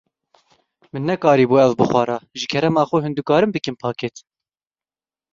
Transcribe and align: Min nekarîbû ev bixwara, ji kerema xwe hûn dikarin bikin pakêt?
Min 0.91 1.03
nekarîbû 1.09 1.55
ev 1.65 1.71
bixwara, 1.81 2.17
ji 2.39 2.45
kerema 2.53 2.83
xwe 2.89 2.97
hûn 3.03 3.13
dikarin 3.17 3.51
bikin 3.55 3.75
pakêt? 3.83 4.15